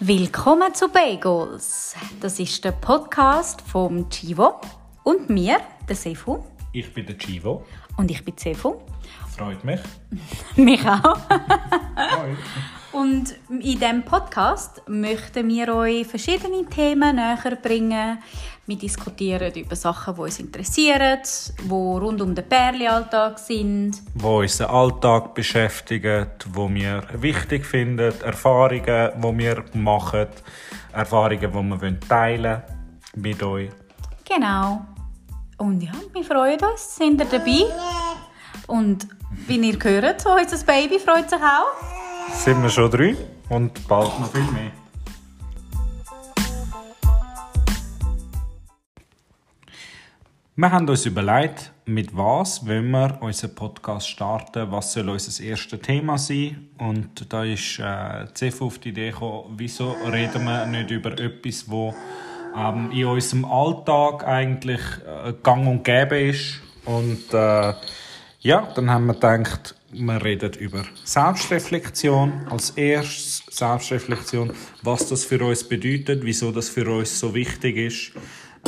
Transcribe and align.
Willkommen 0.00 0.74
zu 0.74 0.90
Bagels. 0.90 1.96
Das 2.20 2.38
ist 2.38 2.62
der 2.62 2.72
Podcast 2.72 3.62
vom 3.62 4.10
Chivo 4.10 4.60
und 5.04 5.30
mir, 5.30 5.58
der 5.88 5.96
Sefu. 5.96 6.44
Ich 6.74 6.92
bin 6.92 7.06
der 7.06 7.16
Chivo. 7.16 7.64
Und 7.96 8.10
ich 8.10 8.22
bin 8.22 8.36
Sefu. 8.36 8.74
Freut 9.34 9.64
mich. 9.64 9.80
mich 10.56 10.86
auch. 10.86 11.18
Und 12.96 13.34
in 13.50 13.60
diesem 13.60 14.02
Podcast 14.04 14.82
möchten 14.88 15.48
wir 15.48 15.74
euch 15.74 16.06
verschiedene 16.06 16.64
Themen 16.64 17.16
näher 17.16 17.56
bringen. 17.62 18.18
Wir 18.66 18.76
diskutieren 18.76 19.52
über 19.54 19.76
Sachen, 19.76 20.14
die 20.14 20.20
uns 20.22 20.40
interessieren, 20.40 21.18
die 21.62 21.70
rund 21.70 22.22
um 22.22 22.34
den 22.34 22.48
Perli-Alltag 22.48 23.38
sind. 23.38 24.00
Die 24.14 24.24
unseren 24.24 24.70
Alltag 24.70 25.34
beschäftigen, 25.34 26.26
die 26.42 26.74
wir 26.74 27.02
wichtig 27.12 27.66
finden, 27.66 28.14
Erfahrungen, 28.22 29.10
die 29.14 29.38
wir 29.38 29.64
machen, 29.74 30.28
Erfahrungen, 30.92 31.40
die 31.52 31.82
wir 31.82 32.00
teilen 32.00 32.62
mit 33.14 33.42
euch. 33.42 33.70
Genau. 34.24 34.86
Und 35.58 35.82
ja, 35.82 35.92
wir 36.14 36.24
freuen 36.24 36.60
uns, 36.60 36.96
sind 36.96 37.20
ihr 37.20 37.26
dabei? 37.26 37.66
Und 38.66 39.06
wie 39.46 39.58
ihr 39.58 39.78
hört, 39.82 40.24
unser 40.24 40.64
Baby 40.64 40.98
freut 40.98 41.28
sich 41.28 41.40
auch. 41.40 41.95
Sind 42.32 42.62
wir 42.62 42.70
schon 42.70 42.90
drei 42.90 43.16
und 43.48 43.86
bald 43.88 44.18
noch 44.20 44.30
viel 44.30 44.42
mehr. 44.52 44.72
Wir 50.58 50.72
haben 50.72 50.88
uns 50.88 51.04
überlegt, 51.04 51.70
mit 51.84 52.16
was 52.16 52.66
wollen 52.66 52.90
wir 52.90 53.18
unseren 53.20 53.54
Podcast 53.54 54.08
starten, 54.08 54.72
was 54.72 54.92
soll 54.92 55.10
unser 55.10 55.44
erstes 55.44 55.80
Thema 55.80 56.16
sein. 56.16 56.70
Und 56.78 57.30
da 57.30 57.44
ist 57.44 57.78
äh, 57.78 58.26
CF 58.32 58.62
auf 58.62 58.78
die 58.78 58.88
Idee 58.88 59.10
gekommen, 59.10 59.54
wieso 59.58 59.94
reden 60.10 60.44
wir 60.44 60.64
nicht 60.64 60.90
über 60.90 61.12
etwas, 61.12 61.70
wo 61.70 61.94
ähm, 62.56 62.90
in 62.90 63.04
unserem 63.04 63.44
Alltag 63.44 64.26
eigentlich 64.26 64.80
äh, 65.06 65.34
gang 65.42 65.66
und 65.68 65.84
gäbe 65.84 66.18
ist. 66.20 66.62
Und 66.86 67.34
äh, 67.34 67.74
ja, 68.40 68.68
dann 68.74 68.90
haben 68.90 69.06
wir 69.06 69.14
gedacht, 69.14 69.75
wir 69.92 70.24
reden 70.24 70.52
über 70.54 70.84
Selbstreflexion 71.04 72.46
als 72.50 72.70
erstes. 72.70 73.42
Selbstreflexion, 73.50 74.52
was 74.82 75.08
das 75.08 75.24
für 75.24 75.42
uns 75.44 75.64
bedeutet, 75.64 76.24
wieso 76.24 76.52
das 76.52 76.68
für 76.68 76.88
uns 76.90 77.18
so 77.18 77.34
wichtig 77.34 77.76
ist. 77.76 78.12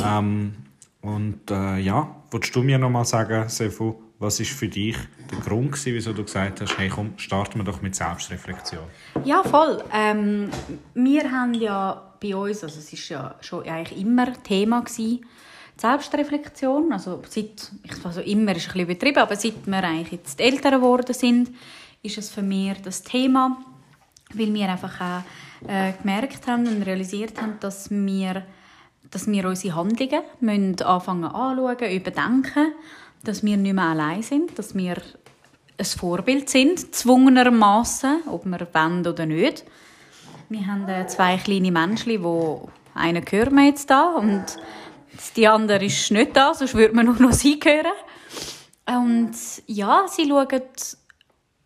Ähm, 0.03 0.53
und 1.01 1.51
äh, 1.51 1.77
ja, 1.77 2.15
würdest 2.31 2.55
du 2.55 2.63
mir 2.63 2.77
noch 2.77 2.89
mal 2.89 3.05
sagen, 3.05 3.47
Sefu, 3.49 3.95
was 4.17 4.39
ist 4.39 4.51
für 4.51 4.67
dich 4.67 4.97
der 5.31 5.39
Grund 5.39 5.71
gewesen, 5.71 5.93
wieso 5.93 6.13
du 6.13 6.23
gesagt 6.23 6.61
hast, 6.61 6.77
hey 6.77 6.89
komm, 6.89 7.13
starten 7.17 7.59
wir 7.59 7.63
doch 7.63 7.81
mit 7.81 7.95
Selbstreflexion? 7.95 8.83
Ja, 9.23 9.43
voll. 9.43 9.83
Ähm, 9.93 10.49
wir 10.93 11.31
haben 11.31 11.53
ja 11.53 12.15
bei 12.21 12.35
uns, 12.35 12.63
also 12.63 12.79
es 12.79 12.91
ist 12.91 13.09
ja 13.09 13.35
schon 13.41 13.67
eigentlich 13.67 14.01
immer 14.01 14.33
Thema 14.43 14.81
gewesen, 14.81 15.25
Selbstreflexion, 15.79 16.91
also 16.91 17.21
seit, 17.29 17.71
also 18.03 18.21
immer 18.21 18.55
ist 18.55 18.67
ein 18.67 18.73
bisschen 18.73 18.81
übertrieben, 18.81 19.19
aber 19.19 19.35
seit 19.35 19.65
wir 19.65 19.83
eigentlich 19.83 20.11
jetzt 20.11 20.39
älter 20.39 20.71
geworden 20.71 21.13
sind, 21.13 21.51
ist 22.01 22.17
es 22.17 22.29
für 22.29 22.41
mich 22.41 22.81
das 22.81 23.03
Thema, 23.03 23.57
weil 24.33 24.53
wir 24.53 24.69
einfach 24.69 24.99
auch 25.01 25.67
äh, 25.67 25.93
gemerkt 25.93 26.47
haben 26.47 26.67
und 26.67 26.83
realisiert 26.83 27.41
haben, 27.41 27.57
dass 27.59 27.89
wir 27.89 28.43
dass 29.11 29.27
wir 29.27 29.47
unsere 29.47 29.75
Handlungen 29.75 30.21
müssen 30.39 30.81
anfangen 30.83 31.25
anschauen, 31.25 31.91
überdenken, 31.91 32.73
dass 33.23 33.43
wir 33.43 33.57
nicht 33.57 33.73
mehr 33.73 33.85
allein 33.85 34.21
sind, 34.21 34.57
dass 34.57 34.75
wir 34.75 34.97
ein 35.77 35.85
Vorbild 35.85 36.49
sind, 36.49 36.93
zwungenermaßen, 36.93 38.23
ob 38.27 38.45
wir 38.45 38.67
wollen 38.73 39.07
oder 39.07 39.25
nicht. 39.25 39.63
Wir 40.49 40.67
haben 40.67 40.87
äh, 40.87 41.07
zwei 41.07 41.37
kleine 41.37 41.71
Menschen, 41.71 42.23
wo 42.23 42.69
einen 42.93 43.23
hören 43.29 43.55
wir 43.55 43.65
jetzt 43.65 43.89
da 43.89 44.15
und 44.15 44.45
die 45.35 45.47
andere 45.47 45.85
ist 45.85 46.11
nicht 46.11 46.35
da, 46.35 46.53
sonst 46.53 46.75
würde 46.75 46.95
man 46.95 47.05
nur 47.05 47.19
noch 47.19 47.33
sie 47.33 47.59
hören. 47.63 47.91
Und 48.87 49.35
ja, 49.67 50.05
sie 50.07 50.27
schauen 50.27 50.47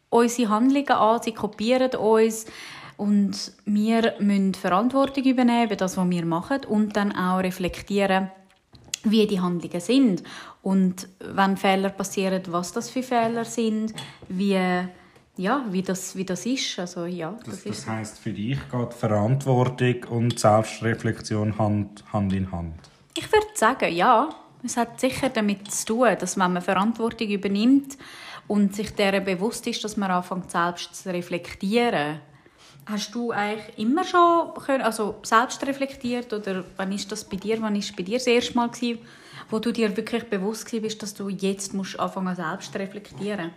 unsere 0.09 0.49
Handlungen 0.49 0.89
an, 0.89 1.21
sie 1.23 1.33
kopieren 1.33 1.95
uns, 1.95 2.45
und 2.97 3.51
wir 3.65 4.15
müssen 4.19 4.53
Verantwortung 4.53 5.23
übernehmen 5.23 5.65
über 5.65 5.75
das, 5.75 5.97
was 5.97 6.09
wir 6.09 6.25
machen 6.25 6.65
und 6.65 6.95
dann 6.95 7.11
auch 7.11 7.39
reflektieren, 7.39 8.29
wie 9.03 9.27
die 9.27 9.41
Handlungen 9.41 9.81
sind 9.81 10.23
und 10.61 11.09
wenn 11.19 11.57
Fehler 11.57 11.89
passieren, 11.89 12.41
was 12.49 12.71
das 12.71 12.89
für 12.89 13.03
Fehler 13.03 13.45
sind, 13.45 13.93
wie 14.29 14.87
ja, 15.35 15.65
wie 15.71 15.81
das, 15.81 16.15
wie 16.15 16.25
das 16.25 16.45
ist. 16.45 16.77
Also, 16.77 17.05
ja, 17.05 17.35
das, 17.43 17.63
das, 17.63 17.77
das 17.77 17.87
heisst, 17.87 18.19
für 18.19 18.31
dich 18.31 18.59
geht 18.71 18.93
Verantwortung 18.93 20.03
und 20.11 20.39
Selbstreflexion 20.39 21.57
Hand, 21.57 22.03
Hand 22.13 22.33
in 22.33 22.51
Hand? 22.51 22.92
Ich 23.15 23.31
würde 23.31 23.47
sagen, 23.55 23.93
ja. 23.93 24.29
Es 24.65 24.77
hat 24.77 24.99
sicher 24.99 25.27
damit 25.27 25.69
zu 25.71 25.85
tun, 25.87 26.15
dass 26.17 26.37
wenn 26.37 26.53
man 26.53 26.61
Verantwortung 26.61 27.27
übernimmt 27.27 27.97
und 28.47 28.73
sich 28.73 28.95
der 28.95 29.19
bewusst 29.19 29.67
ist, 29.67 29.83
dass 29.83 29.97
man 29.97 30.09
anfängt, 30.09 30.51
selbst 30.51 30.95
zu 30.95 31.09
reflektieren, 31.13 32.21
Hast 32.85 33.15
du 33.15 33.31
eigentlich 33.31 33.77
immer 33.77 34.03
schon 34.03 34.53
können, 34.55 34.83
also 34.83 35.15
selbst 35.23 35.65
reflektiert 35.65 36.33
oder 36.33 36.65
wann 36.75 36.91
ist 36.91 37.09
das 37.11 37.23
bei 37.23 37.37
dir? 37.37 37.61
Wann 37.61 37.77
ist 37.77 37.95
bei 37.95 38.03
dir 38.03 38.17
das 38.17 38.27
erste 38.27 38.55
Mal 38.55 38.69
gewesen, 38.69 38.99
wo 39.49 39.59
du 39.59 39.71
dir 39.71 39.95
wirklich 39.95 40.25
bewusst 40.25 40.69
bist, 40.69 41.01
dass 41.01 41.13
du 41.13 41.29
jetzt 41.29 41.73
musst 41.73 41.97
anfangen 41.97 42.35
selbst 42.35 42.73
zu 42.73 42.79
reflektieren? 42.79 43.51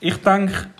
Ich 0.00 0.16
denke, 0.16 0.70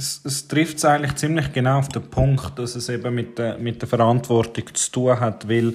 es, 0.00 0.20
es 0.24 0.48
trifft 0.48 0.78
es 0.78 0.84
eigentlich 0.84 1.14
ziemlich 1.16 1.52
genau 1.52 1.78
auf 1.78 1.88
den 1.88 2.02
Punkt, 2.02 2.58
dass 2.58 2.74
es 2.74 2.88
eben 2.88 3.14
mit 3.14 3.38
der, 3.38 3.58
mit 3.58 3.80
der 3.82 3.88
Verantwortung 3.88 4.64
zu 4.72 4.90
tun 4.90 5.20
hat, 5.20 5.48
weil 5.48 5.74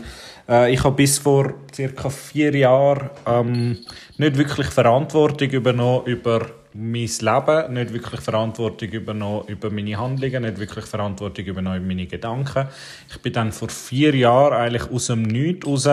äh, 0.50 0.74
ich 0.74 0.84
habe 0.84 0.96
bis 0.96 1.20
vor 1.20 1.54
circa 1.74 2.10
vier 2.10 2.56
Jahren 2.56 3.10
ähm, 3.28 3.78
nicht 4.18 4.38
wirklich 4.38 4.68
Verantwortung 4.68 5.50
übernommen 5.50 6.06
über 6.06 6.48
mein 6.78 7.08
Leben, 7.08 7.74
nicht 7.74 7.94
wirklich 7.94 8.20
Verantwortung 8.20 8.90
übernommen 8.90 9.48
über 9.48 9.70
meine 9.70 9.98
Handlungen, 9.98 10.44
nicht 10.44 10.60
wirklich 10.60 10.86
Verantwortung 10.86 11.46
übernommen 11.46 11.78
über 11.78 11.88
meine 11.88 12.06
Gedanken. 12.06 12.68
Ich 13.10 13.22
bin 13.22 13.32
dann 13.32 13.54
vor 13.54 13.70
vier 13.70 14.14
Jahren 14.14 14.54
eigentlich 14.54 14.92
aus 14.92 15.08
dem 15.08 15.24
Nichts 15.24 15.66
raus 15.66 15.88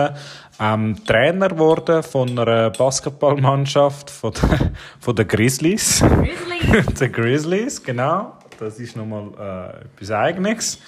ähm, 0.59 0.97
Trainer 1.05 1.47
geworden 1.47 2.03
von 2.03 2.37
einer 2.37 2.69
Basketballmannschaft 2.69 4.09
von, 4.09 4.33
der, 4.33 4.71
von 4.99 5.15
den 5.15 5.27
Grizzlies. 5.27 6.01
Grizzlies. 6.01 6.99
die 6.99 7.11
Grizzlies, 7.11 7.81
genau. 7.81 8.33
Das 8.59 8.77
ist 8.79 8.97
nochmal 8.97 9.29
äh, 9.39 9.85
etwas 9.85 10.11
Eigenes, 10.11 10.79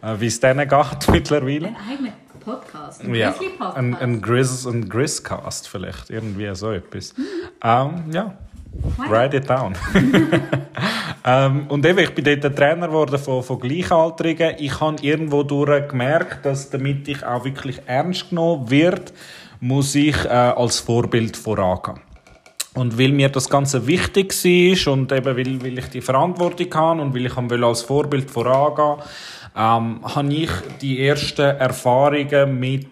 äh, 0.00 0.14
wie 0.18 0.26
es 0.26 0.38
denen 0.38 0.68
geht 0.68 1.08
mittlerweile. 1.10 1.68
Ein 1.68 1.76
eigener 1.76 2.12
Podcast, 2.38 3.04
ein 3.04 3.14
ja, 3.14 3.30
Grizzly-Podcast. 3.30 3.76
Ein, 3.76 3.94
ein, 3.96 4.22
Grizz, 4.22 4.66
ein 4.66 4.88
Grizzcast 4.88 5.68
vielleicht, 5.68 6.08
irgendwie 6.10 6.54
so 6.54 6.70
etwas. 6.70 7.16
Mhm. 7.16 7.24
Ähm, 7.62 8.04
ja, 8.12 8.34
Write 9.08 9.36
it 9.36 9.48
down. 9.48 9.74
ähm, 11.24 11.66
und 11.68 11.84
eben, 11.84 11.98
ich 11.98 12.14
bin 12.14 12.24
dort 12.24 12.56
Trainer 12.56 12.88
geworden 12.88 13.18
von, 13.18 13.42
von 13.42 13.58
Gleichaltrigen. 13.58 14.54
Ich 14.58 14.80
habe 14.80 14.96
irgendwo 15.02 15.42
durch 15.42 15.88
gemerkt, 15.88 16.46
dass 16.46 16.70
damit 16.70 17.08
ich 17.08 17.24
auch 17.24 17.44
wirklich 17.44 17.80
ernst 17.86 18.30
genommen 18.30 18.70
wird, 18.70 19.12
muss 19.60 19.94
ich 19.94 20.24
äh, 20.24 20.28
als 20.28 20.80
Vorbild 20.80 21.36
vorangehen. 21.36 22.00
Und 22.74 22.98
weil 22.98 23.10
mir 23.10 23.28
das 23.28 23.48
Ganze 23.48 23.86
wichtig 23.86 24.32
war 24.32 24.92
und 24.92 25.10
eben 25.10 25.36
weil, 25.36 25.62
weil 25.62 25.78
ich 25.78 25.88
die 25.88 26.00
Verantwortung 26.00 26.72
habe 26.74 27.02
und 27.02 27.14
weil 27.14 27.26
ich 27.26 27.36
als 27.36 27.82
Vorbild 27.82 28.30
vorangehen 28.30 29.02
ähm, 29.56 30.00
habe 30.04 30.32
ich 30.32 30.50
die 30.80 31.04
ersten 31.06 31.42
Erfahrungen 31.42 32.58
mit 32.58 32.88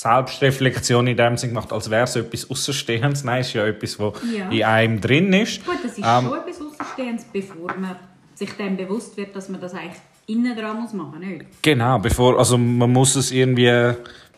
Selbstreflexion 0.00 1.08
in 1.08 1.16
dem 1.16 1.36
Sinne 1.36 1.54
gemacht, 1.54 1.72
als 1.72 1.90
wäre 1.90 2.04
es 2.04 2.14
etwas 2.14 2.48
Außenstehendes. 2.48 3.24
Nein, 3.24 3.40
es 3.40 3.48
ist 3.48 3.54
ja 3.54 3.66
etwas, 3.66 3.98
was 3.98 4.12
ja. 4.32 4.48
in 4.48 4.62
einem 4.62 5.00
drin 5.00 5.32
ist. 5.32 5.66
Gut, 5.66 5.78
das 5.82 5.92
ist 5.92 5.98
ähm, 5.98 6.28
schon 6.28 6.38
etwas 6.38 6.60
Außenstehendes, 6.60 7.24
bevor 7.32 7.74
man 7.76 7.96
sich 8.34 8.52
dem 8.52 8.76
bewusst 8.76 9.16
wird, 9.16 9.34
dass 9.34 9.48
man 9.48 9.60
das 9.60 9.74
eigentlich 9.74 10.00
innen 10.26 10.56
dran 10.56 10.80
muss 10.80 10.92
machen 10.92 11.20
muss. 11.20 11.46
Genau, 11.62 11.98
bevor, 11.98 12.38
also 12.38 12.56
man 12.56 12.92
muss 12.92 13.16
es 13.16 13.32
irgendwie 13.32 13.94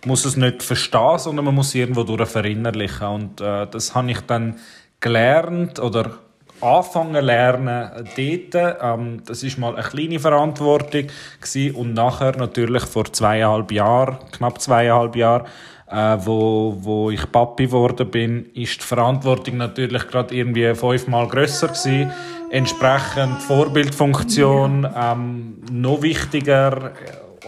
muss 0.07 0.25
es 0.25 0.37
nicht 0.37 0.63
verstehen, 0.63 1.19
sondern 1.19 1.45
man 1.45 1.55
muss 1.55 1.69
es 1.69 1.75
irgendwo 1.75 2.05
durch 2.05 2.29
verinnerlichen. 2.31 3.07
Und 3.07 3.41
äh, 3.43 3.67
das 3.67 3.95
habe 3.95 4.11
ich 4.11 4.21
dann 4.23 4.59
gelernt 4.99 5.79
oder 5.79 6.19
anfangen 6.61 7.25
lernen 7.25 7.91
dort. 8.17 8.79
Ähm, 8.83 9.23
das 9.27 9.43
ist 9.43 9.59
mal 9.59 9.75
eine 9.75 9.87
kleine 9.87 10.19
Verantwortung 10.19 11.07
gewesen. 11.41 11.75
und 11.75 11.95
nachher 11.95 12.37
natürlich 12.37 12.85
vor 12.85 13.05
zweieinhalb 13.05 13.73
Jahren, 13.73 14.19
knapp 14.33 14.61
zweieinhalb 14.61 15.17
Jahren, 15.17 15.47
äh, 15.91 16.17
wo, 16.25 16.77
wo 16.81 17.11
ich 17.11 17.31
Papi 17.31 17.67
geworden 17.67 18.11
bin, 18.11 18.47
ist 18.55 18.81
die 18.81 18.87
Verantwortung 18.87 19.57
natürlich 19.57 20.07
gerade 20.07 20.35
irgendwie 20.35 20.75
fünfmal 20.75 21.27
grösser 21.29 21.69
gewesen. 21.69 22.13
Entsprechend 22.51 23.43
Vorbildfunktion 23.43 24.89
ähm, 24.97 25.63
noch 25.71 26.03
wichtiger 26.03 26.93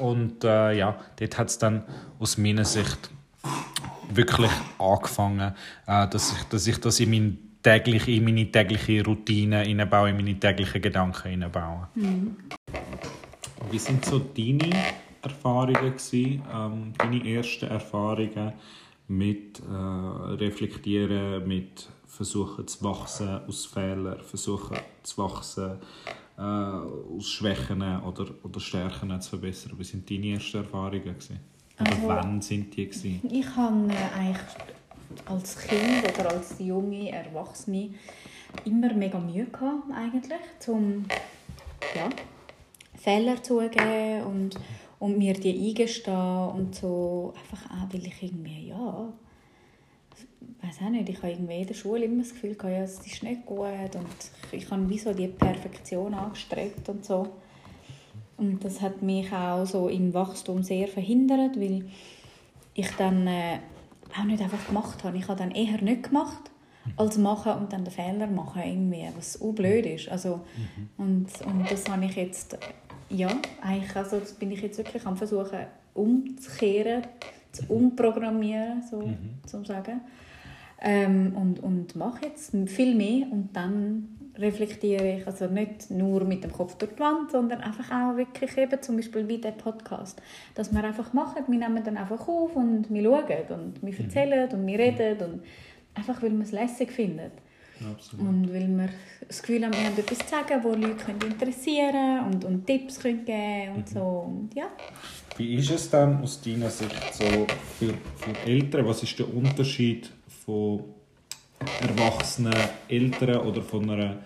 und 0.00 0.44
äh, 0.44 0.72
ja, 0.72 0.96
dort 1.16 1.38
hat 1.38 1.48
es 1.48 1.58
dann 1.58 1.84
aus 2.18 2.38
meiner 2.38 2.64
Sicht 2.64 3.10
wirklich 4.10 4.50
angefangen, 4.78 5.54
äh, 5.86 6.08
dass, 6.08 6.32
ich, 6.32 6.44
dass 6.44 6.66
ich 6.66 6.78
das 6.78 7.00
in 7.00 7.10
meinen 7.10 7.51
täglich 7.62 8.08
in 8.08 8.24
meine 8.24 8.50
tägliche 8.50 9.04
Routine 9.04 9.58
einbauen, 9.58 10.10
in 10.10 10.16
meine 10.16 10.38
täglichen 10.38 10.82
Gedanken 10.82 11.42
einbauen. 11.42 11.86
Mhm. 11.94 12.36
Wie 13.70 13.78
sind 13.78 14.04
so 14.04 14.18
deine 14.18 14.70
Erfahrungen 15.22 15.74
gewesen, 15.74 16.42
ähm, 16.52 16.92
deine 16.98 17.36
ersten 17.36 17.68
Erfahrungen 17.68 18.52
mit 19.08 19.60
äh, 19.60 19.72
Reflektieren, 19.72 21.46
mit 21.46 21.88
Versuchen 22.06 22.66
zu 22.66 22.84
wachsen 22.84 23.40
aus 23.46 23.66
Fehlern, 23.66 24.20
Versuchen 24.22 24.76
zu 25.02 25.22
wachsen 25.22 25.78
äh, 26.36 26.42
aus 26.42 27.28
Schwächen 27.28 27.82
oder, 28.02 28.26
oder 28.42 28.60
Stärken 28.60 29.20
zu 29.20 29.30
verbessern? 29.30 29.72
Was 29.78 29.88
sind 29.88 30.10
deine 30.10 30.34
ersten 30.34 30.58
Erfahrungen 30.58 31.02
gewesen? 31.02 31.40
Oder 31.80 31.90
also, 31.90 32.08
wann 32.08 32.42
sind 32.42 32.76
die 32.76 32.86
gewesen? 32.86 33.20
Ich 33.30 33.46
habe 33.56 33.88
eigentlich 34.18 34.38
als 35.26 35.58
Kind 35.58 36.04
oder 36.18 36.30
als 36.30 36.56
junge 36.58 37.10
Erwachsene 37.10 37.90
immer 38.64 38.92
mega 38.92 39.18
Mühe 39.18 39.46
gehabt, 39.46 39.90
eigentlich, 39.94 40.68
um 40.68 41.04
ja, 41.94 42.08
Fehler 42.94 43.42
zugeben 43.42 44.22
und, 44.24 44.58
und 44.98 45.18
mir 45.18 45.34
die 45.34 45.68
eingestehen 45.68 46.48
und 46.50 46.74
so, 46.74 47.32
einfach 47.36 47.70
auch, 47.70 47.92
weil 47.92 48.06
ich 48.06 48.22
irgendwie, 48.22 48.68
ja, 48.68 49.08
weiß 50.62 50.78
auch 50.84 50.90
nicht, 50.90 51.08
ich 51.08 51.18
habe 51.18 51.30
irgendwie 51.30 51.60
in 51.60 51.66
der 51.66 51.74
Schule 51.74 52.04
immer 52.04 52.22
das 52.22 52.32
Gefühl 52.32 52.54
gehabt, 52.54 52.74
ja, 52.74 52.82
es 52.82 53.04
ist 53.06 53.22
nicht 53.22 53.46
gut 53.46 53.96
und 53.96 54.52
ich 54.52 54.70
habe 54.70 54.88
wie 54.88 54.98
so 54.98 55.12
die 55.12 55.28
Perfektion 55.28 56.14
angestrebt 56.14 56.88
und 56.88 57.04
so. 57.04 57.28
Und 58.36 58.64
das 58.64 58.80
hat 58.80 59.02
mich 59.02 59.32
auch 59.32 59.64
so 59.64 59.88
im 59.88 60.14
Wachstum 60.14 60.62
sehr 60.62 60.88
verhindert, 60.88 61.60
weil 61.60 61.84
ich 62.74 62.90
dann 62.96 63.26
äh, 63.26 63.58
auch 64.18 64.24
nicht 64.24 64.42
einfach 64.42 64.66
gemacht 64.66 65.04
habe. 65.04 65.16
Ich 65.16 65.28
habe 65.28 65.38
dann 65.38 65.50
eher 65.50 65.80
nicht 65.82 66.04
gemacht, 66.04 66.50
als 66.96 67.18
machen 67.18 67.52
und 67.52 67.72
dann 67.72 67.84
den 67.84 67.92
Fehler 67.92 68.26
machen, 68.26 68.62
irgendwie, 68.62 69.06
was 69.16 69.40
auch 69.40 69.52
blöd 69.52 69.86
ist. 69.86 70.08
Also, 70.08 70.40
mhm. 70.56 70.88
und, 70.96 71.46
und 71.46 71.70
das 71.70 71.88
habe 71.88 72.04
ich 72.04 72.16
jetzt, 72.16 72.58
ja, 73.08 73.30
eigentlich, 73.60 73.94
also 73.94 74.20
bin 74.38 74.50
ich 74.50 74.62
jetzt 74.62 74.78
wirklich 74.78 75.06
am 75.06 75.16
versuchen 75.16 75.66
umzukehren, 75.94 77.02
zu 77.52 77.64
umprogrammieren, 77.68 78.82
so 78.82 79.00
mhm. 79.00 79.40
zu 79.46 79.64
sagen. 79.64 80.00
Ähm, 80.80 81.36
und, 81.36 81.60
und 81.60 81.94
mache 81.94 82.26
jetzt 82.26 82.52
viel 82.66 82.94
mehr 82.94 83.30
und 83.30 83.50
dann 83.52 84.08
reflektiere 84.38 85.18
ich, 85.18 85.26
also 85.26 85.46
nicht 85.46 85.90
nur 85.90 86.24
mit 86.24 86.42
dem 86.42 86.52
Kopf 86.52 86.76
durch 86.76 86.92
die 86.92 87.00
Wand, 87.00 87.30
sondern 87.30 87.60
einfach 87.60 87.90
auch 87.90 88.16
wirklich 88.16 88.56
eben 88.56 88.80
zum 88.80 88.96
Beispiel 88.96 89.28
wie 89.28 89.38
der 89.38 89.50
Podcast, 89.50 90.22
dass 90.54 90.72
wir 90.72 90.82
einfach 90.82 91.12
machen, 91.12 91.44
wir 91.46 91.58
nehmen 91.58 91.84
dann 91.84 91.96
einfach 91.96 92.26
auf 92.26 92.56
und 92.56 92.90
wir 92.90 93.02
schauen 93.02 93.60
und 93.60 93.82
wir 93.82 93.92
mhm. 93.92 94.04
erzählen 94.04 94.48
und 94.50 94.66
wir 94.66 94.78
reden 94.78 95.18
und 95.18 95.42
einfach 95.94 96.22
weil 96.22 96.30
man 96.30 96.42
es 96.42 96.52
lässig 96.52 96.92
findet. 96.92 97.32
Absolut. 97.90 98.26
Und 98.26 98.54
weil 98.54 98.68
wir 98.68 98.88
das 99.26 99.42
Gefühl 99.42 99.64
haben, 99.64 99.72
wir 99.72 99.84
haben 99.84 99.98
etwas 99.98 100.18
zu 100.18 100.28
sagen, 100.28 100.62
das 100.62 100.76
Leute 100.76 101.04
können 101.04 101.32
interessieren 101.32 102.26
und, 102.26 102.44
und 102.44 102.66
Tipps 102.66 103.00
können 103.00 103.24
geben 103.24 103.74
und 103.76 103.90
mhm. 103.90 103.94
so. 103.94 104.00
Und 104.00 104.50
ja. 104.54 104.66
Wie 105.36 105.54
ist 105.56 105.70
es 105.70 105.90
dann 105.90 106.22
aus 106.22 106.40
deiner 106.40 106.70
Sicht 106.70 107.14
so 107.14 107.24
für, 107.78 107.94
für 108.16 108.48
Eltern? 108.48 108.86
Was 108.86 109.02
ist 109.02 109.18
der 109.18 109.34
Unterschied 109.34 110.10
von 110.44 110.84
erwachsenen 111.80 112.54
Eltern 112.88 113.46
oder 113.46 113.62
von, 113.62 113.90
einer, 113.90 114.18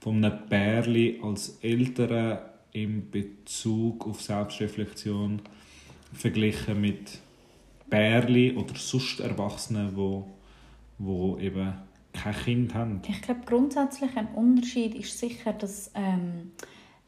von 0.00 0.24
einem 0.24 0.46
Pärli 0.48 1.20
als 1.22 1.58
Eltern 1.62 2.38
in 2.72 3.10
Bezug 3.10 4.06
auf 4.06 4.20
Selbstreflexion 4.20 5.40
verglichen 6.12 6.80
mit 6.80 7.18
Pärli 7.88 8.56
oder 8.56 8.74
sonst 8.74 9.20
Erwachsenen, 9.20 9.96
wo, 9.96 10.28
wo 10.98 11.38
eben 11.38 11.74
kein 12.12 12.34
Kind 12.34 12.74
haben? 12.74 13.02
Ich 13.08 13.22
glaube, 13.22 13.40
grundsätzlich 13.44 14.16
ein 14.16 14.28
Unterschied 14.34 14.94
ist 14.94 15.18
sicher, 15.18 15.52
dass 15.52 15.90
ähm, 15.94 16.52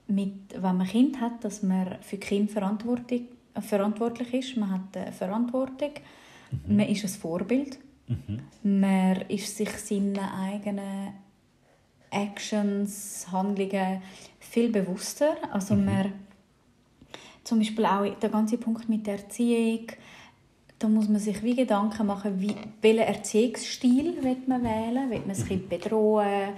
mit, 0.08 0.32
wenn 0.52 0.76
man 0.76 0.87
Kind 0.87 1.20
hat, 1.20 1.44
dass 1.44 1.62
man 1.62 1.96
für 2.02 2.19
Kind 2.19 2.50
verantwortlich, 2.50 3.22
äh, 3.55 3.61
verantwortlich 3.61 4.32
ist. 4.34 4.56
Man 4.56 4.70
hat 4.70 4.96
eine 4.96 5.12
Verantwortung, 5.12 5.93
mhm. 6.50 6.76
man 6.76 6.88
ist 6.88 7.05
ein 7.05 7.11
Vorbild 7.11 7.79
Mhm. 8.08 8.41
Man 8.62 9.23
ist 9.29 9.56
sich 9.56 9.70
seine 9.70 10.32
eigenen 10.35 11.14
Actions, 12.11 13.26
Handlungen 13.31 14.03
viel 14.38 14.70
bewusster. 14.70 15.37
Also 15.53 15.75
mhm. 15.75 15.85
man, 15.85 16.12
zum 17.44 17.58
Beispiel 17.58 17.87
auch 17.87 18.05
der 18.19 18.31
ganze 18.31 18.58
Punkt 18.58 18.88
mit 18.88 19.06
der 19.06 19.14
Erziehung, 19.14 19.87
da 20.79 20.88
muss 20.88 21.08
man 21.08 21.20
sich 21.20 21.43
wie 21.43 21.55
Gedanken 21.55 22.06
machen, 22.06 22.41
wie, 22.41 22.55
welchen 22.82 23.00
Erziehungsstil 23.00 24.23
will 24.23 24.37
man 24.47 24.62
wählen 24.62 25.11
will. 25.11 25.20
man 25.20 25.29
das 25.29 25.47
Kind 25.47 25.69
bedrohen? 25.69 26.50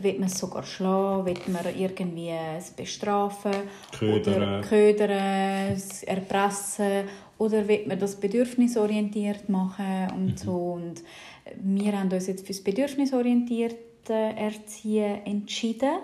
Will 0.00 0.18
man 0.18 0.28
es 0.28 0.38
sogar 0.38 0.62
schlagen? 0.62 1.26
Will 1.26 1.38
man 1.48 1.64
irgendwie 1.76 2.30
es 2.30 2.70
bestrafen? 2.70 3.52
Ködern. 3.98 4.36
Oder 4.36 4.60
ködern, 4.60 5.82
erpressen? 6.06 7.08
Oder 7.38 7.66
will 7.66 7.86
man 7.86 7.98
das 7.98 8.16
bedürfnisorientiert 8.16 9.48
machen 9.48 10.08
und 10.14 10.32
mhm. 10.32 10.36
so. 10.36 10.52
Und 10.52 11.02
wir 11.56 11.98
haben 11.98 12.12
uns 12.12 12.26
jetzt 12.26 12.46
für 12.46 12.52
das 12.52 12.62
bedürfnisorientierte 12.62 14.12
Erziehen 14.12 15.24
entschieden. 15.24 15.98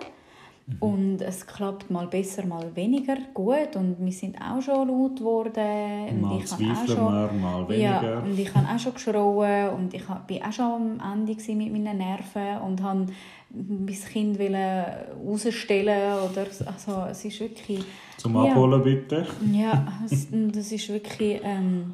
Mhm. 0.67 0.77
Und 0.79 1.21
es 1.21 1.47
klappt 1.47 1.89
mal 1.89 2.07
besser, 2.07 2.45
mal 2.45 2.75
weniger 2.75 3.17
gut. 3.33 3.75
Und 3.75 3.95
wir 3.99 4.11
sind 4.11 4.37
auch 4.41 4.61
schon 4.61 4.87
laut 4.87 5.17
geworden. 5.17 6.21
Mal 6.21 6.43
zweifeln 6.43 6.87
wir, 6.87 7.31
mal 7.31 7.67
weniger. 7.69 8.03
Ja, 8.03 8.19
und 8.19 8.37
ich 8.37 8.53
habe 8.53 8.67
auch 8.67 8.79
schon 8.79 8.93
geschrauen 8.93 9.69
und 9.69 9.93
ich 9.93 10.07
war 10.09 10.25
auch 10.29 10.51
schon 10.51 10.99
am 10.99 11.25
Ende 11.25 11.55
mit 11.55 11.71
meinen 11.71 11.97
Nerven 11.97 12.61
und 12.65 12.83
habe 12.83 13.07
mein 13.49 13.87
Kind 13.87 14.39
rausstellen 14.39 16.13
oder 16.29 16.47
also 16.65 17.05
es 17.09 17.25
ist 17.25 17.39
wirklich 17.39 17.83
zum 18.17 18.35
Abholen 18.37 18.83
bitte 18.83 19.25
ja 19.51 19.87
es, 20.05 20.27
das 20.31 20.71
ist 20.71 20.89
wirklich 20.89 21.39
ähm, 21.43 21.93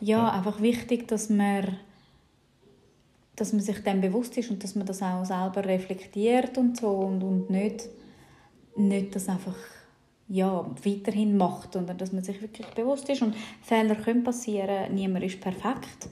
ja, 0.00 0.18
ja, 0.18 0.32
einfach 0.32 0.60
wichtig 0.60 1.08
dass 1.08 1.30
man 1.30 1.78
dass 3.40 3.52
man 3.52 3.62
sich 3.62 3.82
dem 3.82 4.00
bewusst 4.00 4.36
ist 4.36 4.50
und 4.50 4.62
dass 4.64 4.74
man 4.74 4.86
das 4.86 5.02
auch 5.02 5.24
selber 5.24 5.64
reflektiert 5.64 6.58
und 6.58 6.76
so 6.76 6.88
und, 6.88 7.22
und 7.22 7.50
nicht 7.50 7.88
nicht 8.78 9.14
das 9.14 9.28
einfach 9.28 9.56
ja, 10.28 10.64
weiterhin 10.84 11.36
macht, 11.36 11.72
sondern 11.72 11.96
dass 11.96 12.12
man 12.12 12.22
sich 12.22 12.40
wirklich 12.42 12.66
bewusst 12.68 13.08
ist 13.08 13.22
und 13.22 13.34
Fehler 13.62 13.94
können 13.94 14.24
passieren, 14.24 14.94
niemand 14.94 15.24
ist 15.24 15.40
perfekt. 15.40 16.08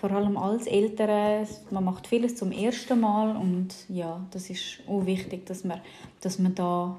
Vor 0.00 0.10
allem 0.10 0.36
als 0.36 0.66
Eltern, 0.66 1.46
man 1.70 1.84
macht 1.84 2.08
vieles 2.08 2.36
zum 2.36 2.50
ersten 2.50 3.00
Mal 3.00 3.36
und 3.36 3.68
ja, 3.88 4.26
das 4.32 4.50
ist 4.50 4.80
auch 4.88 5.06
wichtig, 5.06 5.46
dass 5.46 5.64
man, 5.64 5.80
dass 6.20 6.38
man 6.38 6.54
da, 6.54 6.96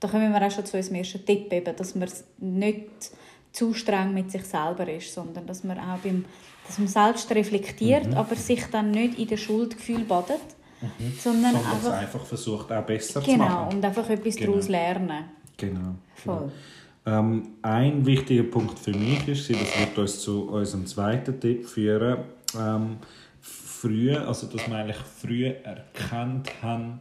da 0.00 0.08
kommen 0.08 0.32
wir 0.32 0.44
auch 0.44 0.50
schon 0.50 0.66
zu 0.66 0.76
unserem 0.76 0.96
ersten 0.96 1.24
Tipp, 1.24 1.52
eben, 1.52 1.76
dass 1.76 1.94
man 1.94 2.08
nicht 2.38 3.12
zu 3.54 3.72
streng 3.72 4.12
mit 4.12 4.30
sich 4.30 4.44
selber 4.44 4.86
ist, 4.92 5.14
sondern 5.14 5.46
dass 5.46 5.64
man 5.64 5.78
auch 5.78 5.98
beim, 5.98 6.24
dass 6.66 6.78
man 6.78 6.88
selbst 6.88 7.30
reflektiert, 7.30 8.08
mhm. 8.08 8.14
aber 8.14 8.34
sich 8.34 8.64
dann 8.70 8.90
nicht 8.90 9.18
in 9.18 9.28
den 9.28 9.38
Schuldgefühl 9.38 10.00
badet, 10.00 10.40
mhm. 10.82 11.12
sondern, 11.18 11.52
sondern 11.52 11.72
einfach, 11.72 11.92
einfach 11.92 12.24
versucht 12.26 12.72
auch 12.72 12.82
besser 12.82 13.20
genau, 13.20 13.32
zu 13.32 13.38
machen. 13.38 13.68
Genau, 13.68 13.76
und 13.76 13.84
einfach 13.84 14.10
etwas 14.10 14.36
genau. 14.36 14.50
daraus 14.50 14.68
lernen. 14.68 15.24
Genau. 15.56 15.94
Voll. 16.16 16.50
Genau. 17.04 17.18
Ähm, 17.18 17.48
ein 17.62 18.04
wichtiger 18.04 18.44
Punkt 18.44 18.78
für 18.78 18.92
mich 18.92 19.28
ist, 19.28 19.50
das 19.50 19.78
wird 19.78 19.98
uns 19.98 20.20
zu 20.20 20.48
unserem 20.48 20.86
zweiten 20.86 21.38
Tipp 21.38 21.66
führen, 21.66 22.24
ähm, 22.58 22.96
früher, 23.40 24.26
also 24.26 24.46
dass 24.46 24.66
wir 24.66 24.76
eigentlich 24.76 24.96
früh 24.96 25.46
erkannt 25.46 26.50
haben, 26.62 27.00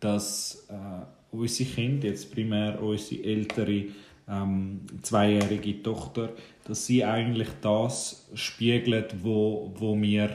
dass 0.00 0.66
äh, 0.68 1.34
unsere 1.34 1.70
Kinder, 1.70 2.08
jetzt 2.08 2.30
primär 2.30 2.80
unsere 2.80 3.24
ältere 3.24 3.86
ähm, 4.28 4.80
zweijährige 5.02 5.82
Tochter, 5.82 6.30
dass 6.64 6.86
sie 6.86 7.04
eigentlich 7.04 7.48
das 7.60 8.28
spiegelt, 8.34 9.16
wo, 9.22 9.72
wo 9.76 10.00
wir 10.00 10.30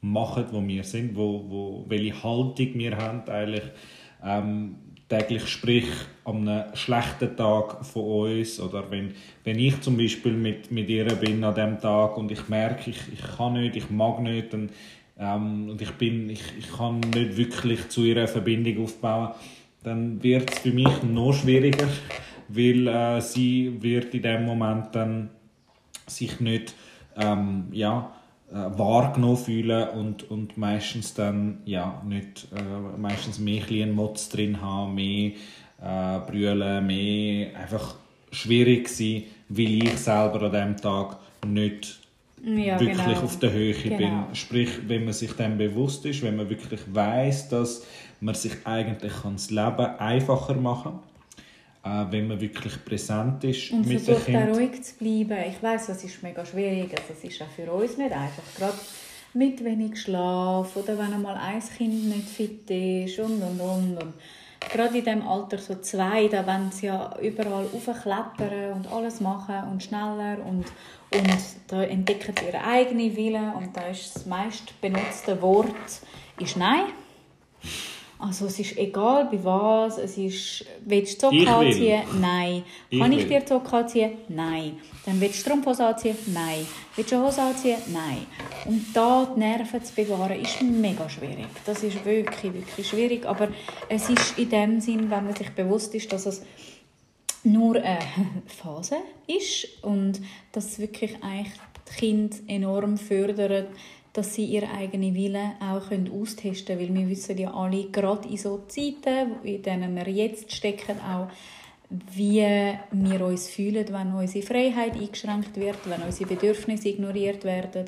machen, 0.00 0.46
wo 0.50 0.66
wir 0.66 0.84
sind, 0.84 1.16
wo, 1.16 1.44
wo, 1.48 1.84
welche 1.88 2.22
Haltung 2.22 2.74
wir 2.74 2.96
haben 2.96 3.28
eigentlich. 3.28 3.64
Ähm, 4.24 4.76
täglich, 5.10 5.46
sprich 5.48 5.88
an 6.24 6.48
einem 6.48 6.76
schlechten 6.76 7.36
Tag 7.36 7.84
von 7.84 8.30
uns 8.30 8.60
oder 8.60 8.90
wenn, 8.90 9.12
wenn 9.44 9.58
ich 9.58 9.80
zum 9.80 9.96
Beispiel 9.96 10.32
mit, 10.32 10.70
mit 10.70 10.88
ihr 10.88 11.04
bin 11.16 11.42
an 11.42 11.54
dem 11.54 11.80
Tag 11.80 12.16
und 12.16 12.30
ich 12.30 12.48
merke, 12.48 12.90
ich, 12.90 13.00
ich 13.12 13.36
kann 13.36 13.54
nicht, 13.54 13.76
ich 13.76 13.90
mag 13.90 14.20
nicht 14.20 14.54
und, 14.54 14.70
ähm, 15.18 15.70
und 15.70 15.82
ich, 15.82 15.90
bin, 15.92 16.30
ich, 16.30 16.42
ich 16.58 16.70
kann 16.72 17.00
nicht 17.00 17.36
wirklich 17.36 17.88
zu 17.88 18.04
ihrer 18.04 18.28
Verbindung 18.28 18.84
aufbauen, 18.84 19.34
dann 19.82 20.22
wird 20.22 20.52
es 20.52 20.60
für 20.60 20.72
mich 20.72 21.02
noch 21.02 21.32
schwieriger, 21.32 21.88
weil 22.52 22.86
äh, 22.88 23.20
sie 23.20 23.80
wird 23.80 24.14
in 24.14 24.22
dem 24.22 24.44
Moment 24.44 24.94
dann 24.94 25.30
sich 26.06 26.40
nicht 26.40 26.74
ähm, 27.16 27.68
ja, 27.72 28.12
äh, 28.50 28.54
wahrgenommen 28.54 29.36
fühlen 29.36 29.88
und, 29.90 30.30
und 30.30 30.56
meistens 30.56 31.14
dann 31.14 31.58
ja, 31.64 32.02
nicht, 32.04 32.48
äh, 32.54 32.98
meistens 32.98 33.38
mehr 33.38 33.62
ein 33.70 33.92
Motz 33.92 34.28
drin 34.28 34.60
haben, 34.60 34.94
mehr 34.94 35.32
äh, 35.80 36.18
brüllen, 36.26 36.86
mehr 36.86 37.56
einfach 37.56 37.94
schwierig 38.32 38.88
sein, 38.88 39.24
weil 39.48 39.84
ich 39.84 39.98
selber 39.98 40.42
an 40.42 40.52
diesem 40.52 40.76
Tag 40.76 41.18
nicht 41.46 42.00
ja, 42.42 42.80
wirklich 42.80 42.96
genau. 42.96 43.22
auf 43.22 43.38
der 43.38 43.52
Höhe 43.52 43.74
genau. 43.74 43.96
bin. 43.96 44.34
Sprich, 44.34 44.70
wenn 44.86 45.04
man 45.04 45.12
sich 45.12 45.32
dem 45.32 45.58
bewusst 45.58 46.04
ist, 46.06 46.22
wenn 46.22 46.36
man 46.36 46.48
wirklich 46.48 46.80
weiß, 46.92 47.50
dass 47.50 47.86
man 48.20 48.34
sich 48.34 48.52
eigentlich 48.64 49.12
das 49.22 49.50
Leben 49.50 49.86
einfacher 49.98 50.54
machen 50.54 51.00
äh, 51.82 52.04
wenn 52.10 52.28
man 52.28 52.40
wirklich 52.40 52.84
präsent 52.84 53.42
ist 53.44 53.70
Und 53.70 53.86
mit 53.86 54.00
dem 54.00 54.00
versucht 54.00 54.22
auch 54.22 54.24
Kind. 54.26 54.56
ruhig 54.56 54.82
zu 54.82 54.94
bleiben. 54.96 55.44
Ich 55.48 55.62
weiß, 55.62 55.86
das 55.86 56.04
ist 56.04 56.22
mega 56.22 56.44
schwierig. 56.44 56.90
Also, 56.90 57.14
es 57.16 57.24
ist 57.24 57.42
auch 57.42 57.48
für 57.48 57.70
uns 57.72 57.96
nicht 57.96 58.12
einfach. 58.12 58.42
Gerade 58.56 58.78
mit 59.32 59.64
wenig 59.64 60.00
Schlaf 60.00 60.76
oder 60.76 60.98
wenn 60.98 61.12
einmal 61.14 61.36
ein 61.36 61.62
Kind 61.76 62.08
nicht 62.08 62.28
fit 62.28 62.70
ist 62.70 63.18
und 63.18 63.42
und 63.42 63.60
und. 63.60 64.02
und. 64.02 64.14
Gerade 64.72 64.98
in 64.98 65.04
dem 65.04 65.26
Alter 65.26 65.56
so 65.56 65.76
zwei, 65.76 66.28
da 66.28 66.46
wollen 66.46 66.70
sie 66.70 66.86
ja 66.86 67.16
überall 67.22 67.64
aufklettern 67.64 68.74
und 68.74 68.92
alles 68.92 69.20
machen 69.20 69.56
und 69.72 69.82
schneller 69.82 70.36
und, 70.44 70.66
und 71.14 71.38
da 71.68 71.82
entdecken 71.82 72.34
sie 72.38 72.46
ihre 72.46 72.62
eigene 72.62 73.16
Wille 73.16 73.54
und 73.56 73.74
da 73.74 73.86
ist 73.86 74.14
das 74.14 74.26
meist 74.26 74.78
benutzte 74.82 75.40
Wort 75.40 75.74
ist 76.38 76.58
Nein. 76.58 76.84
Also 78.20 78.46
es 78.46 78.58
ist 78.58 78.76
egal 78.76 79.28
bei 79.30 79.42
was, 79.42 79.96
es 79.96 80.18
ist, 80.18 80.64
willst 80.84 81.22
du 81.22 81.30
will. 81.30 81.48
anziehen? 81.48 82.02
Nein. 82.20 82.64
Ich 82.90 83.00
Kann 83.00 83.12
ich 83.12 83.20
will. 83.20 83.40
dir 83.40 83.46
Zocker 83.46 83.78
anziehen? 83.78 84.12
Nein. 84.28 84.78
Dann 85.06 85.18
willst 85.20 85.36
du 85.36 85.40
Strumpfhose 85.40 85.86
anziehen? 85.86 86.16
Nein. 86.26 86.66
Willst 86.96 87.10
du 87.12 87.16
eine 87.16 87.26
Hose 87.26 87.40
anziehen? 87.42 87.78
Nein. 87.86 88.26
Und 88.66 88.84
da 88.94 89.26
die 89.34 89.40
Nerven 89.40 89.82
zu 89.82 89.94
bewahren, 89.94 90.38
ist 90.38 90.60
mega 90.60 91.08
schwierig. 91.08 91.46
Das 91.64 91.82
ist 91.82 92.04
wirklich, 92.04 92.52
wirklich 92.52 92.86
schwierig. 92.86 93.24
Aber 93.24 93.48
es 93.88 94.10
ist 94.10 94.38
in 94.38 94.50
dem 94.50 94.80
Sinn, 94.80 95.10
wenn 95.10 95.24
man 95.24 95.34
sich 95.34 95.50
bewusst 95.50 95.94
ist, 95.94 96.12
dass 96.12 96.26
es 96.26 96.42
nur 97.42 97.76
eine 97.76 97.98
Phase 98.46 98.96
ist 99.26 99.82
und 99.82 100.20
dass 100.52 100.78
wirklich 100.78 101.16
eigentlich 101.22 101.54
die 101.90 101.98
Kinder 101.98 102.36
enorm 102.48 102.98
fördern, 102.98 103.66
dass 104.20 104.34
sie 104.34 104.44
ihre 104.44 104.70
eigene 104.70 105.14
Wille 105.14 105.52
auch 105.60 105.90
austesten 106.12 106.76
können. 106.76 106.94
Weil 106.94 106.94
wir 106.94 107.08
wissen 107.08 107.38
ja 107.38 107.54
alle, 107.54 107.84
gerade 107.84 108.28
in 108.28 108.36
so 108.36 108.64
Zeiten, 108.68 109.36
in 109.44 109.62
denen 109.62 109.96
wir 109.96 110.08
jetzt 110.08 110.52
stecken, 110.52 111.00
auch, 111.00 111.28
wie 112.14 112.44
wir 112.92 113.24
uns 113.24 113.48
fühlen, 113.48 113.86
wenn 113.88 114.12
unsere 114.12 114.44
Freiheit 114.46 114.92
eingeschränkt 114.92 115.56
wird, 115.56 115.78
wenn 115.86 116.02
unsere 116.02 116.28
Bedürfnisse 116.28 116.90
ignoriert 116.90 117.44
werden, 117.44 117.86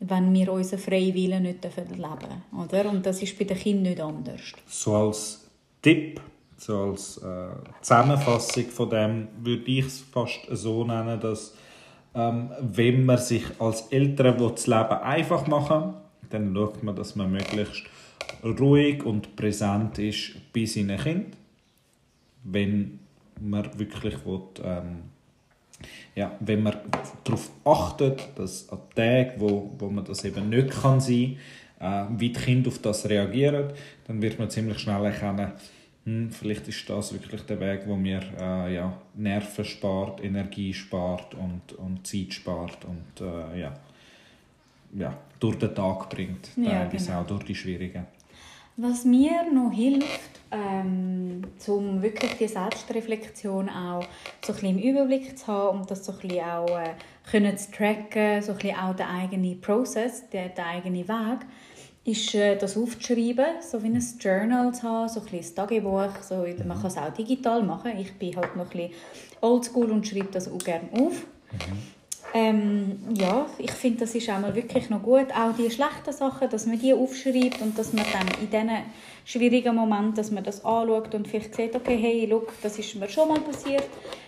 wenn 0.00 0.34
wir 0.34 0.52
unseren 0.52 0.80
freien 0.80 1.14
Willen 1.14 1.44
nicht 1.44 1.62
leben 1.62 1.96
dürfen. 1.96 2.42
Oder? 2.60 2.90
Und 2.90 3.06
das 3.06 3.22
ist 3.22 3.38
bei 3.38 3.44
den 3.44 3.56
Kindern 3.56 3.92
nicht 3.92 4.00
anders. 4.00 4.52
So 4.66 4.96
als 4.96 5.48
Tipp, 5.80 6.20
so 6.56 6.76
als 6.76 7.18
äh, 7.18 7.50
Zusammenfassung 7.82 8.64
von 8.64 8.90
dem, 8.90 9.28
würde 9.42 9.70
ich 9.70 9.86
es 9.86 10.00
fast 10.00 10.40
so 10.50 10.82
nennen, 10.82 11.20
dass 11.20 11.54
ähm, 12.18 12.50
wenn 12.60 13.04
man 13.04 13.18
sich 13.18 13.44
als 13.60 13.82
Eltern 13.88 14.38
das 14.38 14.66
Leben 14.66 15.02
einfach 15.02 15.46
machen 15.46 15.82
will, 15.82 15.94
dann 16.30 16.54
schaut 16.54 16.82
man, 16.82 16.96
dass 16.96 17.16
man 17.16 17.30
möglichst 17.30 17.84
ruhig 18.44 19.04
und 19.04 19.36
präsent 19.36 19.98
ist 19.98 20.32
bei 20.52 20.64
seinen 20.64 20.98
Kindern. 20.98 21.32
Wenn 22.44 22.98
man 23.40 23.78
wirklich 23.78 24.14
will, 24.26 24.42
ähm, 24.64 25.02
ja, 26.14 26.32
wenn 26.40 26.64
man 26.64 26.76
darauf 27.24 27.50
achtet, 27.64 28.28
dass 28.34 28.68
an 28.68 28.80
Tagen, 28.94 29.34
wo, 29.38 29.74
wo 29.78 29.88
man 29.88 30.04
das 30.04 30.24
eben 30.24 30.48
nicht 30.48 30.70
kann 30.70 31.00
sein 31.00 31.36
kann, 31.78 32.16
äh, 32.16 32.20
wie 32.20 32.30
die 32.30 32.40
Kinder 32.40 32.68
auf 32.68 32.80
das 32.80 33.08
reagieren, 33.08 33.72
dann 34.06 34.20
wird 34.20 34.38
man 34.38 34.50
ziemlich 34.50 34.78
schnell 34.80 35.04
erkennen, 35.04 35.52
hm, 36.08 36.30
vielleicht 36.30 36.66
ist 36.68 36.88
das 36.88 37.12
wirklich 37.12 37.42
der 37.42 37.60
Weg, 37.60 37.82
wo 37.86 37.94
mir 37.94 38.20
äh, 38.40 38.74
ja, 38.74 38.96
Nerven 39.14 39.64
spart, 39.64 40.24
Energie 40.24 40.72
spart 40.72 41.34
und, 41.34 41.74
und 41.74 42.06
Zeit 42.06 42.32
spart 42.32 42.78
und 42.86 43.20
äh, 43.20 43.60
ja, 43.60 43.74
ja, 44.94 45.14
durch 45.38 45.58
den 45.58 45.74
Tag 45.74 46.08
bringt, 46.08 46.48
Ja, 46.56 46.84
teilweise 46.84 47.06
genau. 47.08 47.20
auch 47.20 47.26
durch 47.26 47.44
die 47.44 47.54
schwierigen. 47.54 48.06
Was 48.78 49.04
mir 49.04 49.52
noch 49.52 49.70
hilft, 49.70 50.40
ähm, 50.50 51.42
um 51.66 52.00
wirklich 52.00 52.32
die 52.38 52.48
Selbstreflexion 52.48 53.68
auch 53.68 54.02
so 54.40 54.52
ein 54.52 54.60
bisschen 54.60 54.78
im 54.78 54.78
Überblick 54.78 55.36
zu 55.36 55.46
haben 55.48 55.80
und 55.80 55.90
das 55.90 56.06
so 56.06 56.12
ein 56.12 56.18
bisschen 56.20 56.40
auch 56.44 56.78
äh, 56.78 56.94
können 57.30 57.58
zu 57.58 57.70
tracken, 57.70 58.40
so 58.40 58.52
ein 58.52 58.58
bisschen 58.58 58.78
auch 58.78 58.96
den 58.96 59.06
eigenen 59.06 59.60
Prozess, 59.60 60.30
den, 60.30 60.54
den 60.54 60.64
eigenen 60.64 61.06
Weg, 61.06 61.40
ist 62.08 62.34
äh, 62.34 62.56
das 62.56 62.76
aufzuschreiben, 62.76 63.46
so 63.60 63.82
wie 63.82 63.88
ein 63.88 64.04
Journal 64.18 64.74
zu 64.74 64.82
haben, 64.82 65.08
so 65.08 65.20
ein 65.20 65.26
bisschen 65.26 65.52
ein 65.52 65.68
Tagebuch. 65.68 66.22
So, 66.22 66.44
man 66.66 66.76
kann 66.76 66.86
es 66.86 66.96
auch 66.96 67.12
digital 67.12 67.62
machen. 67.62 67.92
Ich 67.98 68.12
bin 68.14 68.34
halt 68.34 68.56
noch 68.56 68.64
ein 68.64 68.70
bisschen 68.70 68.90
oldschool 69.40 69.90
und 69.90 70.06
schreibe 70.06 70.28
das 70.32 70.50
auch 70.50 70.58
gerne 70.58 70.88
auf. 70.92 71.26
Ähm, 72.34 72.98
ja, 73.14 73.46
ich 73.56 73.70
finde, 73.70 74.00
das 74.00 74.14
ist 74.14 74.28
auch 74.28 74.38
mal 74.38 74.54
wirklich 74.54 74.90
noch 74.90 75.02
gut. 75.02 75.28
Auch 75.32 75.56
die 75.56 75.70
schlechten 75.70 76.12
Sachen, 76.12 76.50
dass 76.50 76.66
man 76.66 76.78
die 76.78 76.92
aufschreibt 76.92 77.62
und 77.62 77.78
dass 77.78 77.92
man 77.92 78.04
dann 78.12 78.26
in 78.40 78.50
diesen 78.50 78.84
schwierigen 79.24 79.74
Momenten, 79.74 80.14
dass 80.14 80.30
man 80.30 80.44
das 80.44 80.64
anschaut 80.64 81.14
und 81.14 81.26
vielleicht 81.26 81.54
sieht, 81.54 81.74
okay, 81.74 81.96
hey, 81.96 82.26
look, 82.26 82.52
das 82.62 82.78
ist 82.78 82.94
mir 82.96 83.08
schon 83.08 83.28
mal 83.28 83.40
passiert. 83.40 83.84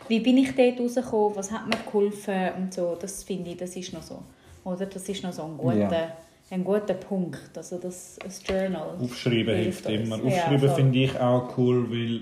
Wie 0.09 0.21
bin 0.21 0.39
ich 0.39 0.55
dort 0.55 0.81
rausgekommen? 0.81 1.37
Was 1.37 1.51
hat 1.51 1.67
mir 1.67 1.77
geholfen? 1.85 2.51
Und 2.57 2.75
so, 2.75 2.97
das 2.99 3.23
finde 3.23 3.51
ich, 3.51 3.59
das 3.59 3.77
ist 3.77 3.93
noch 3.93 4.03
so. 4.03 4.23
Oder? 4.65 4.87
Das 4.87 5.09
ist 5.09 5.23
noch 5.23 5.33
so 5.33 5.43
ein 5.43 5.59
guter, 5.59 5.77
Ja. 5.77 6.13
Ein 6.51 6.65
guter 6.65 6.95
Punkt. 6.95 7.57
Also 7.57 7.79
das, 7.79 8.19
ein 8.25 8.33
Journal. 8.47 8.97
Aufschreiben 9.01 9.55
hilft 9.57 9.87
uns. 9.87 9.95
immer. 9.95 10.17
Ja, 10.19 10.25
Aufschreiben 10.25 10.59
voll. 10.69 10.77
finde 10.77 10.99
ich 10.99 11.19
auch 11.21 11.57
cool, 11.59 11.91
weil 11.91 12.21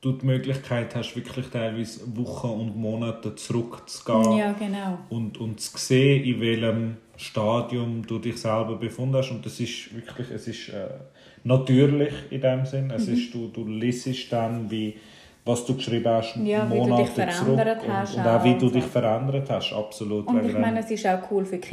du 0.00 0.12
die 0.12 0.26
Möglichkeit 0.26 0.94
hast, 0.96 1.14
wirklich 1.14 1.46
teilweise 1.48 2.00
Wochen 2.16 2.48
und 2.48 2.76
Monate 2.76 3.34
zurückzugehen 3.34 4.32
Ja, 4.36 4.52
genau. 4.52 4.98
und, 5.10 5.38
und 5.38 5.60
zu 5.60 5.76
sehen, 5.78 6.24
in 6.24 6.40
welchem 6.40 6.96
Stadium 7.16 8.04
du 8.06 8.18
dich 8.18 8.36
selber 8.40 8.76
befunden 8.76 9.16
hast. 9.16 9.30
Und 9.30 9.44
das 9.46 9.60
ist 9.60 9.94
wirklich, 9.94 10.28
es 10.30 10.48
ist 10.48 10.68
äh, 10.70 10.88
natürlich 11.44 12.12
in 12.30 12.40
dem 12.40 12.64
Sinn. 12.66 12.90
Es 12.90 13.06
Mhm. 13.06 13.14
ist, 13.14 13.34
du, 13.34 13.48
du 13.48 13.64
liest 13.66 14.32
dann, 14.32 14.68
wie, 14.70 14.96
was 15.44 15.64
du 15.66 15.74
geschrieben 15.76 16.08
hast, 16.08 16.36
Ja, 16.36 16.68
wie 16.68 16.74
du 16.74 16.80
Monate 16.80 17.02
dich 17.02 17.10
verändert 17.12 17.80
zurück 17.80 17.92
hast 17.92 18.14
und, 18.16 18.20
und 18.22 18.26
auch 18.28 18.44
wie 18.44 18.54
du 18.58 18.70
dich 18.70 18.84
verändert 18.84 19.50
hast, 19.50 19.72
absolut. 19.72 20.26
Und 20.26 20.46
ich 20.48 20.56
meine, 20.58 20.80
es 20.80 20.90
ist 20.90 21.06
auch 21.06 21.30
cool 21.30 21.44
für 21.44 21.58
die 21.58 21.68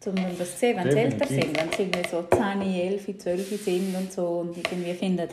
Kinder, 0.00 0.30
um 0.30 0.38
das 0.38 0.52
zu 0.52 0.58
sehen, 0.58 0.76
wenn 0.76 0.90
sie 0.90 0.98
älter 0.98 1.26
sind, 1.26 1.60
wenn 1.60 1.72
sie 1.72 1.82
irgendwie 1.82 2.08
so 2.08 2.22
10, 2.22 2.62
11, 2.62 3.18
12 3.18 3.64
sind 3.64 3.96
und 3.96 4.12
so 4.12 4.26
und 4.26 4.56
irgendwie 4.56 4.94
finden, 4.94 5.28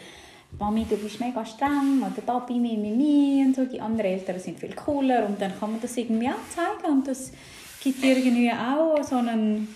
Mami, 0.60 0.86
du 0.90 0.96
bist 0.98 1.20
mega 1.20 1.46
streng 1.46 2.02
oder 2.02 2.22
Papi, 2.22 2.54
mi, 2.54 2.78
mi, 2.78 2.92
mi 2.92 3.44
und 3.46 3.56
so. 3.56 3.66
Die 3.66 3.80
anderen 3.80 4.12
Eltern 4.12 4.40
sind 4.40 4.60
viel 4.60 4.74
cooler 4.74 5.26
und 5.26 5.42
dann 5.42 5.58
kann 5.60 5.72
man 5.72 5.82
das 5.82 5.98
irgendwie 5.98 6.30
auch 6.30 6.50
zeigen 6.50 6.94
und 6.94 7.08
das 7.08 7.32
gibt 7.84 8.04
irgendwie 8.04 8.52
auch 8.52 9.04
so 9.04 9.18
einen, 9.18 9.68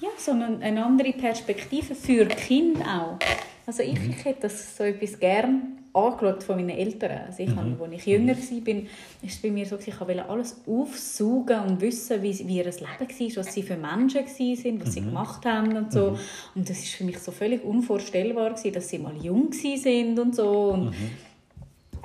ja, 0.00 0.08
so 0.16 0.32
einen, 0.32 0.62
eine 0.62 0.84
andere 0.84 1.12
Perspektive 1.12 1.94
für 1.94 2.26
Kinder 2.26 2.84
auch. 2.84 3.26
Also 3.66 3.82
ich, 3.82 3.98
ich 4.08 4.24
hätte 4.24 4.42
das 4.42 4.76
so 4.76 4.84
etwas 4.84 5.18
gern 5.20 5.79
angeschaut 5.92 6.42
von 6.44 6.56
meinen 6.56 6.70
Eltern. 6.70 7.22
Also 7.26 7.42
ich, 7.42 7.50
habe, 7.56 7.76
als 7.84 7.92
ich 7.92 8.06
jünger 8.06 8.34
war, 8.36 8.74
war 8.74 8.84
es 9.26 9.36
bei 9.38 9.50
mir 9.50 9.66
so, 9.66 9.76
ich 9.84 10.00
wollte 10.00 10.28
alles 10.28 10.60
aufsaugen 10.66 11.60
und 11.66 11.80
wissen, 11.80 12.22
wie, 12.22 12.38
wie 12.46 12.58
ihr 12.58 12.64
Leben 12.64 12.80
war, 12.80 13.36
was 13.44 13.54
sie 13.54 13.62
für 13.62 13.76
Menschen 13.76 14.24
waren, 14.24 14.80
was 14.80 14.92
sie 14.92 15.00
gemacht 15.00 15.44
haben 15.46 15.76
und 15.76 15.92
so. 15.92 16.16
Und 16.54 16.68
das 16.68 16.78
ist 16.78 16.88
für 16.94 17.04
mich 17.04 17.18
so 17.18 17.32
völlig 17.32 17.64
unvorstellbar, 17.64 18.50
gewesen, 18.50 18.72
dass 18.72 18.88
sie 18.88 18.98
mal 18.98 19.14
jung 19.22 19.50
waren 19.52 20.18
und 20.18 20.36
so. 20.36 20.48
Und 20.72 20.94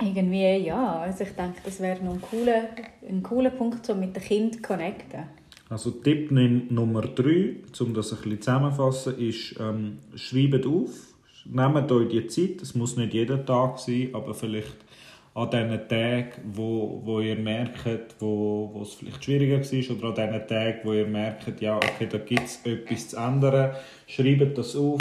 irgendwie, 0.02 0.66
ja, 0.66 1.00
also 1.00 1.24
ich 1.24 1.30
denke, 1.30 1.60
das 1.64 1.80
wäre 1.80 2.02
noch 2.04 2.14
ein 2.14 2.20
cooler, 2.20 2.68
ein 3.08 3.22
cooler 3.22 3.50
Punkt, 3.50 3.88
um 3.88 4.00
mit 4.00 4.14
den 4.14 4.22
Kindern 4.22 4.52
zu 4.52 4.60
connecten. 4.62 5.22
Also 5.68 5.90
Tipp 5.90 6.30
Num- 6.30 6.66
Nummer 6.70 7.00
3, 7.02 7.56
um 7.80 7.94
das 7.94 8.12
ein 8.12 8.18
bisschen 8.18 8.40
zusammenzufassen, 8.40 9.18
ist, 9.18 9.56
ähm, 9.58 9.98
schreibt 10.14 10.64
auf, 10.66 10.90
nehmt 11.50 11.90
euch 11.92 12.08
die 12.08 12.26
Zeit, 12.26 12.62
es 12.62 12.74
muss 12.74 12.96
nicht 12.96 13.14
jeden 13.14 13.44
Tag 13.46 13.78
sein, 13.78 14.10
aber 14.12 14.34
vielleicht 14.34 14.76
an 15.34 15.50
diesen 15.50 15.88
Tagen, 15.88 16.32
wo, 16.52 17.02
wo 17.04 17.20
ihr 17.20 17.36
merkt, 17.36 18.16
wo, 18.20 18.70
wo 18.72 18.82
es 18.82 18.94
vielleicht 18.94 19.22
schwieriger 19.22 19.58
war, 19.60 19.96
oder 19.96 20.22
an 20.22 20.32
diesen 20.32 20.48
Tagen, 20.48 20.80
wo 20.84 20.92
ihr 20.94 21.06
merkt, 21.06 21.60
ja, 21.60 21.76
okay, 21.76 22.08
da 22.10 22.18
gibt 22.18 22.44
es 22.44 22.64
etwas 22.64 23.08
zu 23.08 23.16
ändern, 23.18 23.74
schreibt 24.06 24.56
das 24.56 24.74
auf, 24.74 24.98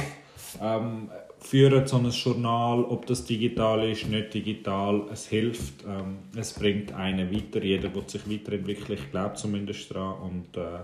ähm, 0.62 1.10
führt 1.40 1.88
so 1.88 1.98
ein 1.98 2.10
Journal, 2.10 2.84
ob 2.84 3.06
das 3.06 3.24
digital 3.24 3.90
ist, 3.90 4.10
nicht 4.10 4.34
digital, 4.34 5.04
es 5.12 5.28
hilft, 5.28 5.86
ähm, 5.86 6.18
es 6.36 6.54
bringt 6.54 6.92
einen 6.92 7.32
weiter, 7.32 7.64
jeder 7.64 7.94
will 7.96 8.04
sich 8.08 8.30
weiterentwickeln, 8.30 9.00
ich 9.00 9.12
glaube 9.12 9.36
zumindest 9.36 9.90
daran 9.92 10.20
und 10.22 10.58
äh, 10.58 10.84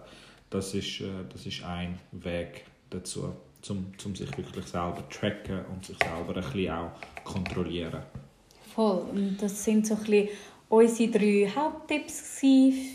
das, 0.50 0.74
ist, 0.74 1.02
äh, 1.02 1.06
das 1.30 1.46
ist 1.46 1.64
ein 1.66 2.00
Weg 2.12 2.66
dazu, 2.90 3.34
zum, 3.62 3.98
zum 3.98 4.16
sich 4.16 4.36
wirklich 4.38 4.66
selber 4.66 5.04
tracken 5.10 5.60
und 5.74 5.86
sich 5.86 5.98
selber 6.04 6.38
ein 6.38 6.44
bisschen 6.44 6.72
auch 6.72 6.92
kontrollieren. 7.24 8.02
Voll. 8.76 9.04
Und 9.12 9.38
das 9.42 9.64
sind 9.64 9.86
so 9.88 9.96
ein 9.96 10.00
bisschen 10.02 10.30
unsere 10.70 11.12
drei 11.12 11.50
Haupttipps 11.56 12.40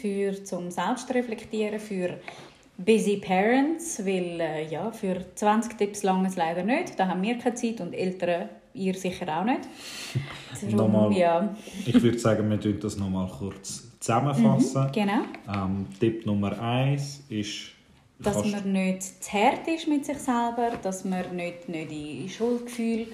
für 0.01 0.45
zum 0.45 0.71
Selbstreflektieren 0.71 1.79
für 1.79 2.19
busy 2.79 3.19
Parents, 3.19 4.05
weil 4.05 4.41
äh, 4.41 4.67
ja, 4.69 4.91
für 4.91 5.25
20 5.35 5.77
Tipps 5.77 6.03
lange 6.03 6.29
es 6.29 6.37
leider 6.37 6.63
nicht. 6.63 6.99
Da 6.99 7.07
haben 7.09 7.23
wir 7.23 7.39
keine 7.39 7.55
Zeit 7.55 7.81
und 7.81 7.93
Eltern 7.93 8.49
ihr 8.75 8.95
sicher 8.95 9.27
auch 9.39 9.45
nicht. 9.45 9.61
Darum, 10.71 10.93
Nochmal. 10.93 11.13
ja, 11.19 11.57
Ich 11.87 12.03
würde 12.03 12.19
sagen, 12.19 12.49
wir 12.51 12.61
tun 12.61 12.79
das 12.81 12.97
nochmal 12.97 13.29
kurz 13.29 13.85
zusammenfassen. 14.01 14.91
genau. 14.93 15.23
Ähm, 15.53 15.87
Tipp 15.99 16.27
Nummer 16.27 16.59
1 16.61 17.25
ist, 17.29 17.69
Dass 18.19 18.35
kannst- 18.37 18.53
man 18.53 18.73
nicht 18.73 19.23
zu 19.25 19.33
hart 19.33 19.69
ist 19.69 19.89
mit 19.89 20.07
sich 20.07 20.19
selber, 20.19 20.73
dass 20.83 21.05
man 21.05 21.37
nicht, 21.37 21.69
nicht 21.69 21.93
in 21.93 22.29
Schuldgefühl 22.29 23.09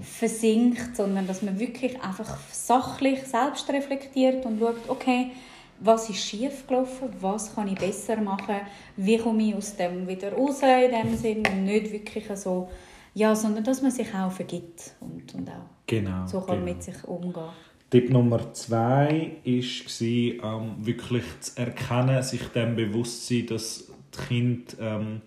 versinkt, 0.00 0.96
sondern 0.96 1.26
dass 1.26 1.42
man 1.42 1.58
wirklich 1.58 2.00
einfach 2.02 2.36
sachlich 2.50 3.22
selbst 3.24 3.68
reflektiert 3.70 4.44
und 4.46 4.58
schaut, 4.58 4.88
okay, 4.88 5.30
was 5.78 6.10
ist 6.10 6.24
schief 6.24 6.66
gelaufen, 6.66 7.08
was 7.20 7.54
kann 7.54 7.68
ich 7.68 7.74
besser 7.78 8.16
machen, 8.20 8.56
wie 8.96 9.18
komme 9.18 9.42
ich 9.48 9.54
aus 9.54 9.76
dem 9.76 10.06
wieder 10.08 10.32
raus 10.32 10.60
in 10.62 10.90
dem 10.90 11.16
Sinn 11.16 11.42
und 11.46 11.64
nicht 11.64 11.90
wirklich 11.92 12.24
so, 12.34 12.68
ja, 13.14 13.34
sondern 13.34 13.64
dass 13.64 13.80
man 13.82 13.90
sich 13.90 14.12
auch 14.14 14.30
vergibt 14.32 14.94
und, 15.00 15.32
und 15.34 15.48
auch 15.48 15.66
Genau. 15.86 16.26
so 16.26 16.40
kann 16.40 16.60
genau. 16.60 16.72
mit 16.72 16.82
sich 16.82 17.02
umgehen. 17.04 17.48
Tipp 17.90 18.10
Nummer 18.10 18.52
zwei 18.52 19.32
war, 19.42 20.54
ähm, 20.60 20.76
wirklich 20.78 21.24
zu 21.40 21.58
erkennen, 21.58 22.22
sich 22.22 22.42
dem 22.54 22.76
bewusst 22.76 23.26
zu 23.26 23.34
sein, 23.34 23.46
dass 23.46 23.89
die 24.14 24.26
Kinder 24.28 24.72
ähm, 24.80 25.20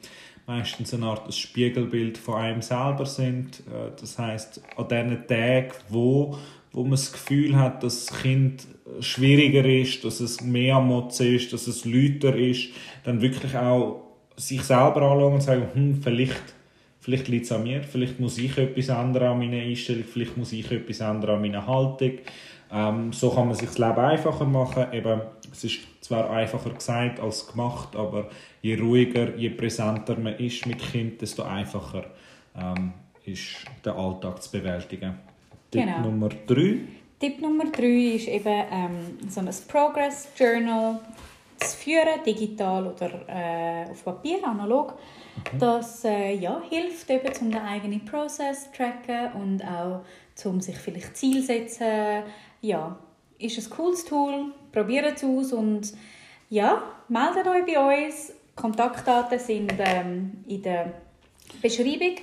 meistens 0.46 0.94
eine 0.94 1.06
Art 1.06 1.34
Spiegelbild 1.34 2.18
von 2.18 2.36
einem 2.36 2.62
selber 2.62 3.06
sind. 3.06 3.62
Äh, 3.62 3.92
das 4.00 4.18
heißt, 4.18 4.62
an 4.76 4.88
diesen 4.88 5.28
Tagen, 5.28 5.72
wo, 5.90 6.38
wo 6.72 6.82
man 6.82 6.92
das 6.92 7.12
Gefühl 7.12 7.58
hat, 7.58 7.84
dass 7.84 8.06
das 8.06 8.22
Kind 8.22 8.68
schwieriger 9.00 9.66
ist, 9.66 10.04
dass 10.04 10.20
es 10.20 10.42
mehr 10.42 10.76
am 10.76 10.88
Motzen 10.88 11.36
ist, 11.36 11.54
dass 11.54 11.68
es 11.68 11.86
lauter 11.86 12.36
ist, 12.36 12.70
dann 13.04 13.22
wirklich 13.22 13.56
auch 13.56 14.02
sich 14.36 14.62
selber 14.64 15.04
anschauen 15.04 15.34
und 15.34 15.42
sagen, 15.42 15.68
hm, 15.74 16.02
vielleicht 16.02 16.54
Vielleicht 17.04 17.28
liegt 17.28 17.44
es 17.44 17.52
an 17.52 17.64
mir, 17.64 17.84
vielleicht 17.84 18.22
muss 18.22 18.38
ich 18.38 18.58
etwas 18.58 18.88
ändern 18.88 19.34
an 19.34 19.40
meiner 19.40 19.62
Einstellung, 19.62 20.06
vielleicht 20.06 20.38
muss 20.38 20.54
ich 20.54 20.72
etwas 20.72 21.02
ändern 21.02 21.36
an 21.36 21.42
meiner 21.42 21.68
Haltung. 21.68 22.14
Ähm, 22.74 23.14
so 23.14 23.30
kann 23.30 23.48
man 23.48 23.56
sich 23.56 23.68
das 23.68 23.78
Leben 23.78 24.00
einfacher 24.00 24.46
machen. 24.46 24.88
Eben, 24.92 25.22
es 25.52 25.64
ist 25.64 25.80
zwar 26.02 26.30
einfacher 26.32 26.72
gesagt 26.72 27.20
als 27.20 27.46
gemacht, 27.48 27.96
aber 27.96 28.30
je 28.62 28.76
ruhiger, 28.76 29.36
je 29.36 29.50
präsenter 29.50 30.18
man 30.18 30.36
ist 30.38 30.66
mit 30.66 30.80
Kind, 30.80 31.22
desto 31.22 31.44
einfacher 31.44 32.06
ähm, 32.56 32.94
ist 33.26 33.66
der 33.86 33.96
Alltag 33.96 34.42
zu 34.42 34.52
bewältigen. 34.52 35.20
Tipp 35.70 35.84
Genau. 35.84 36.00
Nummer 36.00 36.30
drei. 36.48 36.80
Tipp 37.20 37.40
Nummer 37.42 37.66
drei 37.66 38.16
ist 38.16 38.28
eben 38.28 38.64
ähm, 38.72 39.30
so 39.30 39.40
ein 39.40 39.50
Progress 39.68 40.30
Journal 40.36 41.00
zu 41.58 41.78
führen, 41.78 42.24
digital 42.26 42.88
oder 42.88 43.12
äh, 43.28 43.92
auf 43.92 44.04
Papier, 44.04 44.40
analog. 44.44 44.96
Das 45.60 46.04
äh, 46.06 46.34
ja, 46.34 46.62
hilft 46.70 47.10
eben, 47.10 47.32
um 47.42 47.52
den 47.52 47.62
eigenen 47.62 48.04
Prozess 48.04 48.66
zu 48.66 48.78
tracken 48.78 49.32
und 49.42 49.64
auch, 49.64 50.02
um 50.46 50.60
sich 50.60 50.78
vielleicht 50.78 51.16
Ziel 51.16 51.42
zu 51.42 51.48
setzen. 51.48 52.24
Ja, 52.64 52.96
ist 53.40 53.58
ein 53.58 53.70
cooles 53.76 54.06
Tool, 54.06 54.46
probiert 54.72 55.18
es 55.18 55.24
aus 55.24 55.52
und 55.52 55.92
ja, 56.50 56.82
meldet 57.10 57.46
euch 57.46 57.66
bei 57.66 58.06
uns. 58.08 58.32
Kontaktdaten 58.56 59.38
sind 59.38 59.74
ähm, 59.80 60.46
in 60.48 60.62
der 60.62 60.94
Beschreibung. 61.62 62.16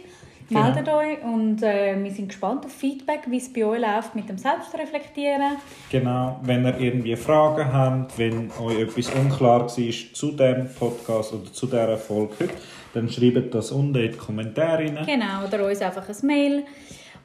Genau. 0.48 0.62
Meldet 0.62 0.88
euch 0.88 1.22
und 1.22 1.62
äh, 1.62 2.02
wir 2.02 2.10
sind 2.10 2.28
gespannt 2.28 2.64
auf 2.64 2.72
Feedback, 2.72 3.24
wie 3.28 3.36
es 3.36 3.52
bei 3.52 3.66
euch 3.66 3.80
läuft 3.80 4.14
mit 4.14 4.30
dem 4.30 4.38
Selbstreflektieren. 4.38 5.58
Genau, 5.90 6.40
wenn 6.42 6.64
ihr 6.64 6.80
irgendwie 6.80 7.16
Fragen 7.16 7.70
habt, 7.70 8.18
wenn 8.18 8.50
euch 8.62 8.80
etwas 8.80 9.14
unklar 9.14 9.60
war 9.60 9.68
zu 9.68 10.32
dem 10.32 10.70
Podcast 10.72 11.34
oder 11.34 11.52
zu 11.52 11.66
dieser 11.66 11.98
Folge 11.98 12.34
heute, 12.40 12.54
dann 12.94 13.10
schreibt 13.10 13.54
das 13.54 13.72
unten 13.72 13.96
in 13.96 14.12
die 14.12 14.16
Kommentare 14.16 14.86
rein. 14.86 15.04
Genau, 15.04 15.44
oder 15.46 15.66
uns 15.66 15.82
einfach 15.82 16.08
ein 16.08 16.26
Mail. 16.26 16.64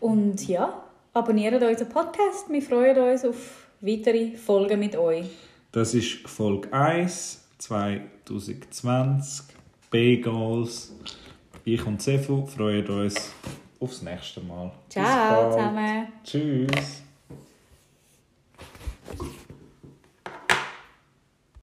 Und 0.01 0.45
ja, 0.47 0.84
abonniert 1.15 1.63
unseren 1.63 1.89
Podcast. 1.89 2.49
Wir 2.49 2.61
freuen 2.61 2.97
uns 2.97 3.25
auf 3.25 3.67
weitere 3.81 4.35
Folgen 4.35 4.79
mit 4.79 4.95
euch. 4.95 5.25
Das 5.71 5.93
ist 5.93 6.27
Folge 6.27 6.71
1 6.73 7.41
2020 7.57 9.45
B-Goals. 9.89 10.93
Ich 11.63 11.85
und 11.85 12.01
Sefu 12.01 12.45
freuen 12.45 12.87
uns 12.87 13.33
aufs 13.79 14.01
nächste 14.01 14.41
Mal. 14.41 14.71
Ciao 14.89 15.51
zusammen. 15.51 16.07
Tschüss. 16.23 17.03